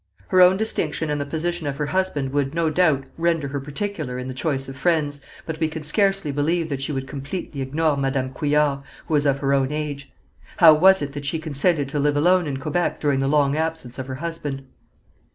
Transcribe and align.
Her 0.29 0.41
own 0.41 0.57
distinction 0.57 1.11
and 1.11 1.21
the 1.21 1.27
position 1.27 1.67
of 1.67 1.77
her 1.77 1.85
husband 1.85 2.31
would, 2.31 2.55
no 2.55 2.71
doubt, 2.71 3.03
render 3.19 3.49
her 3.49 3.59
particular 3.59 4.17
in 4.17 4.27
the 4.27 4.33
choice 4.33 4.67
of 4.67 4.75
friends, 4.75 5.21
but 5.45 5.59
we 5.59 5.67
can 5.67 5.83
scarcely 5.83 6.31
believe 6.31 6.69
that 6.69 6.81
she 6.81 6.91
would 6.91 7.05
completely 7.07 7.61
ignore 7.61 7.95
Madame 7.95 8.33
Couillard, 8.33 8.79
who 9.05 9.13
was 9.13 9.27
of 9.27 9.37
her 9.37 9.53
own 9.53 9.71
age. 9.71 10.11
How 10.57 10.73
was 10.73 11.03
it 11.03 11.13
that 11.13 11.25
she 11.25 11.37
consented 11.37 11.87
to 11.89 11.99
live 11.99 12.17
alone 12.17 12.47
in 12.47 12.57
Quebec 12.57 12.99
during 12.99 13.19
the 13.19 13.27
long 13.27 13.55
absence 13.55 13.99
of 13.99 14.07
her 14.07 14.15
husband? 14.15 14.63